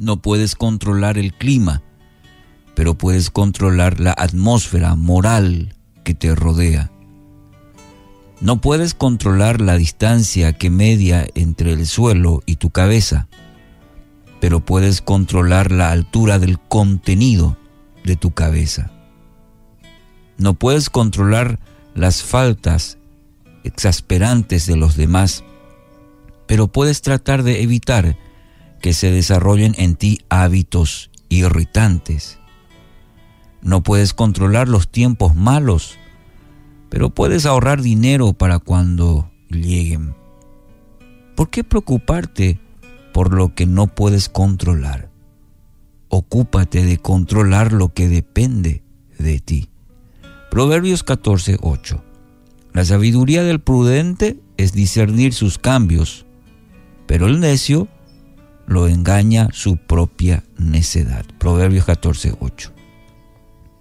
No 0.00 0.16
puedes 0.22 0.56
controlar 0.56 1.18
el 1.18 1.34
clima, 1.34 1.82
pero 2.74 2.94
puedes 2.96 3.28
controlar 3.28 4.00
la 4.00 4.14
atmósfera 4.16 4.96
moral 4.96 5.74
que 6.04 6.14
te 6.14 6.34
rodea. 6.34 6.90
No 8.40 8.62
puedes 8.62 8.94
controlar 8.94 9.60
la 9.60 9.76
distancia 9.76 10.54
que 10.54 10.70
media 10.70 11.28
entre 11.34 11.72
el 11.72 11.86
suelo 11.86 12.42
y 12.46 12.56
tu 12.56 12.70
cabeza, 12.70 13.28
pero 14.40 14.60
puedes 14.60 15.02
controlar 15.02 15.70
la 15.70 15.90
altura 15.90 16.38
del 16.38 16.58
contenido 16.58 17.58
de 18.02 18.16
tu 18.16 18.30
cabeza. 18.30 18.90
No 20.38 20.54
puedes 20.54 20.88
controlar 20.88 21.60
las 21.94 22.22
faltas 22.22 22.96
exasperantes 23.64 24.64
de 24.64 24.76
los 24.76 24.96
demás, 24.96 25.44
pero 26.46 26.68
puedes 26.68 27.02
tratar 27.02 27.42
de 27.42 27.62
evitar 27.62 28.16
que 28.80 28.92
se 28.94 29.10
desarrollen 29.10 29.74
en 29.78 29.94
ti 29.94 30.20
hábitos 30.28 31.10
irritantes. 31.28 32.38
No 33.62 33.82
puedes 33.82 34.14
controlar 34.14 34.68
los 34.68 34.88
tiempos 34.88 35.34
malos, 35.34 35.98
pero 36.88 37.10
puedes 37.10 37.46
ahorrar 37.46 37.82
dinero 37.82 38.32
para 38.32 38.58
cuando 38.58 39.30
lleguen. 39.48 40.14
¿Por 41.36 41.50
qué 41.50 41.62
preocuparte 41.62 42.60
por 43.12 43.34
lo 43.34 43.54
que 43.54 43.66
no 43.66 43.86
puedes 43.86 44.28
controlar? 44.28 45.10
Ocúpate 46.08 46.84
de 46.84 46.98
controlar 46.98 47.72
lo 47.72 47.92
que 47.92 48.08
depende 48.08 48.82
de 49.18 49.38
ti. 49.38 49.70
Proverbios 50.50 51.04
14, 51.04 51.58
8. 51.60 52.04
La 52.72 52.84
sabiduría 52.84 53.44
del 53.44 53.60
prudente 53.60 54.40
es 54.56 54.72
discernir 54.72 55.32
sus 55.32 55.58
cambios, 55.58 56.26
pero 57.06 57.26
el 57.26 57.40
necio 57.40 57.88
lo 58.70 58.86
engaña 58.86 59.48
su 59.52 59.78
propia 59.78 60.44
necedad. 60.56 61.26
Proverbios 61.38 61.84
14, 61.86 62.36
8. 62.38 62.72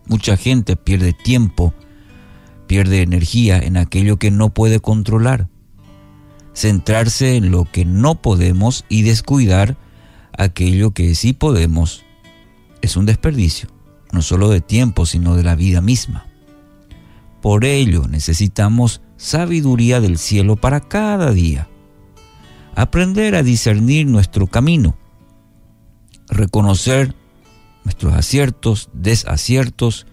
Mucha 0.07 0.35
gente 0.35 0.75
pierde 0.75 1.13
tiempo, 1.13 1.75
pierde 2.65 3.03
energía 3.03 3.59
en 3.59 3.77
aquello 3.77 4.17
que 4.17 4.31
no 4.31 4.49
puede 4.49 4.79
controlar. 4.79 5.47
Centrarse 6.55 7.35
en 7.35 7.51
lo 7.51 7.65
que 7.65 7.85
no 7.85 8.15
podemos 8.15 8.83
y 8.89 9.03
descuidar 9.03 9.77
aquello 10.35 10.89
que 10.89 11.13
sí 11.13 11.33
podemos 11.33 12.03
es 12.81 12.97
un 12.97 13.05
desperdicio, 13.05 13.69
no 14.11 14.23
solo 14.23 14.49
de 14.49 14.59
tiempo, 14.59 15.05
sino 15.05 15.35
de 15.35 15.43
la 15.43 15.53
vida 15.53 15.81
misma. 15.81 16.25
Por 17.43 17.63
ello 17.63 18.07
necesitamos 18.07 19.01
sabiduría 19.17 20.01
del 20.01 20.17
cielo 20.17 20.55
para 20.55 20.79
cada 20.79 21.31
día. 21.31 21.69
Aprender 22.79 23.35
a 23.35 23.43
discernir 23.43 24.07
nuestro 24.07 24.47
camino. 24.47 24.95
Reconocer 26.29 27.13
nuestros 27.83 28.13
aciertos, 28.13 28.89
desaciertos, 28.93 30.07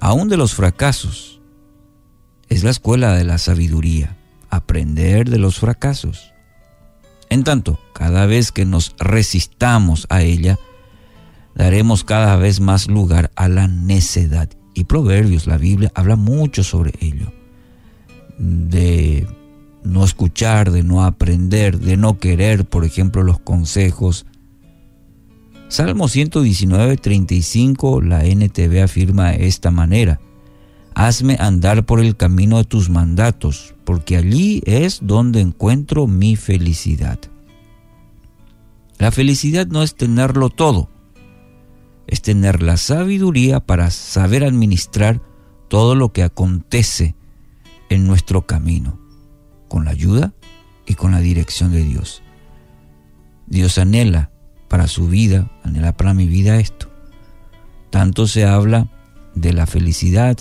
aún 0.00 0.28
de 0.28 0.36
los 0.36 0.52
fracasos. 0.52 1.40
Es 2.48 2.64
la 2.64 2.70
escuela 2.70 3.12
de 3.14 3.22
la 3.22 3.38
sabiduría, 3.38 4.18
aprender 4.50 5.30
de 5.30 5.38
los 5.38 5.60
fracasos. 5.60 6.32
En 7.28 7.44
tanto, 7.44 7.78
cada 7.94 8.26
vez 8.26 8.50
que 8.50 8.64
nos 8.64 8.96
resistamos 8.98 10.08
a 10.08 10.22
ella, 10.22 10.58
daremos 11.54 12.02
cada 12.02 12.34
vez 12.34 12.58
más 12.58 12.88
lugar 12.88 13.30
a 13.36 13.48
la 13.48 13.68
necedad 13.68 14.48
y 14.74 14.84
Proverbios, 14.84 15.46
la 15.46 15.56
Biblia, 15.56 15.92
habla 15.94 16.16
mucho 16.16 16.64
sobre 16.64 16.94
ello. 17.00 17.32
De 18.38 19.24
escuchar, 20.04 20.70
de 20.70 20.82
no 20.82 21.04
aprender, 21.04 21.78
de 21.78 21.96
no 21.96 22.18
querer, 22.18 22.64
por 22.64 22.84
ejemplo, 22.84 23.22
los 23.22 23.40
consejos. 23.40 24.26
Salmo 25.68 26.08
119, 26.08 26.96
35, 26.96 28.00
la 28.00 28.24
NTV 28.24 28.82
afirma 28.82 29.30
de 29.30 29.46
esta 29.46 29.70
manera. 29.70 30.20
Hazme 30.94 31.36
andar 31.38 31.86
por 31.86 32.00
el 32.00 32.16
camino 32.16 32.58
de 32.58 32.64
tus 32.64 32.90
mandatos, 32.90 33.74
porque 33.84 34.16
allí 34.16 34.62
es 34.66 35.00
donde 35.02 35.40
encuentro 35.40 36.06
mi 36.06 36.36
felicidad. 36.36 37.18
La 38.98 39.10
felicidad 39.10 39.66
no 39.66 39.82
es 39.82 39.94
tenerlo 39.94 40.50
todo, 40.50 40.90
es 42.06 42.20
tener 42.20 42.62
la 42.62 42.76
sabiduría 42.76 43.60
para 43.60 43.90
saber 43.90 44.44
administrar 44.44 45.22
todo 45.68 45.94
lo 45.94 46.12
que 46.12 46.22
acontece 46.22 47.14
en 47.88 48.06
nuestro 48.06 48.46
camino, 48.46 48.99
con 49.70 49.84
la 49.86 49.92
ayuda 49.92 50.34
y 50.84 50.94
con 50.94 51.12
la 51.12 51.20
dirección 51.20 51.72
de 51.72 51.84
Dios. 51.84 52.22
Dios 53.46 53.78
anhela 53.78 54.30
para 54.68 54.88
su 54.88 55.06
vida, 55.06 55.48
anhela 55.62 55.96
para 55.96 56.12
mi 56.12 56.26
vida 56.26 56.58
esto. 56.58 56.88
Tanto 57.88 58.26
se 58.26 58.44
habla 58.44 58.88
de 59.34 59.52
la 59.52 59.66
felicidad, 59.66 60.36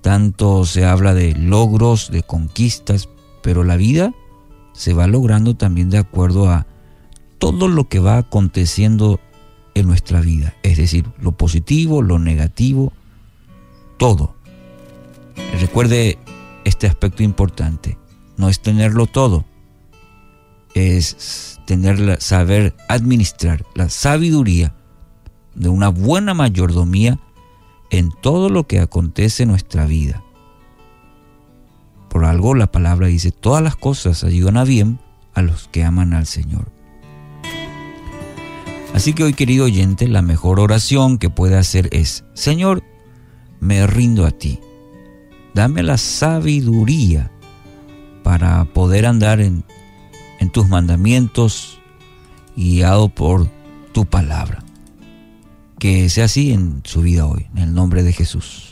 tanto 0.00 0.64
se 0.64 0.86
habla 0.86 1.14
de 1.14 1.34
logros, 1.34 2.10
de 2.10 2.22
conquistas, 2.22 3.08
pero 3.42 3.64
la 3.64 3.76
vida 3.76 4.14
se 4.72 4.94
va 4.94 5.06
logrando 5.06 5.56
también 5.56 5.90
de 5.90 5.98
acuerdo 5.98 6.48
a 6.48 6.66
todo 7.38 7.68
lo 7.68 7.88
que 7.88 7.98
va 8.00 8.16
aconteciendo 8.16 9.20
en 9.74 9.86
nuestra 9.86 10.20
vida. 10.20 10.54
Es 10.62 10.78
decir, 10.78 11.06
lo 11.20 11.32
positivo, 11.32 12.00
lo 12.00 12.18
negativo, 12.18 12.92
todo. 13.98 14.34
Recuerde 15.60 16.18
este 16.64 16.86
aspecto 16.86 17.22
importante. 17.22 17.99
No 18.40 18.48
es 18.48 18.60
tenerlo 18.60 19.06
todo. 19.06 19.44
Es 20.74 21.60
tener 21.66 22.22
saber 22.22 22.74
administrar 22.88 23.66
la 23.74 23.90
sabiduría 23.90 24.74
de 25.54 25.68
una 25.68 25.90
buena 25.90 26.32
mayordomía 26.32 27.18
en 27.90 28.10
todo 28.22 28.48
lo 28.48 28.66
que 28.66 28.80
acontece 28.80 29.42
en 29.42 29.50
nuestra 29.50 29.84
vida. 29.84 30.22
Por 32.08 32.24
algo 32.24 32.54
la 32.54 32.72
palabra 32.72 33.08
dice, 33.08 33.30
todas 33.30 33.62
las 33.62 33.76
cosas 33.76 34.24
ayudan 34.24 34.56
a 34.56 34.64
bien 34.64 35.00
a 35.34 35.42
los 35.42 35.68
que 35.68 35.84
aman 35.84 36.14
al 36.14 36.24
Señor. 36.24 36.72
Así 38.94 39.12
que 39.12 39.22
hoy, 39.22 39.34
querido 39.34 39.66
oyente, 39.66 40.08
la 40.08 40.22
mejor 40.22 40.60
oración 40.60 41.18
que 41.18 41.28
puede 41.28 41.58
hacer 41.58 41.90
es, 41.92 42.24
Señor, 42.32 42.82
me 43.60 43.86
rindo 43.86 44.24
a 44.24 44.30
ti. 44.30 44.60
Dame 45.52 45.82
la 45.82 45.98
sabiduría 45.98 47.30
para 48.30 48.64
poder 48.64 49.06
andar 49.06 49.40
en, 49.40 49.64
en 50.38 50.50
tus 50.50 50.68
mandamientos, 50.68 51.80
guiado 52.54 53.08
por 53.08 53.48
tu 53.90 54.06
palabra. 54.06 54.62
Que 55.80 56.08
sea 56.08 56.26
así 56.26 56.52
en 56.52 56.80
su 56.84 57.02
vida 57.02 57.26
hoy, 57.26 57.48
en 57.56 57.58
el 57.58 57.74
nombre 57.74 58.04
de 58.04 58.12
Jesús. 58.12 58.69